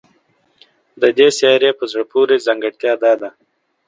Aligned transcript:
د 1.01 1.03
دې 1.17 1.27
سیارې 1.37 1.71
په 1.79 1.83
زړه 1.91 2.03
پورې 2.11 2.43
ځانګړتیا 2.45 2.93
دا 3.03 3.13
ده 3.21 3.29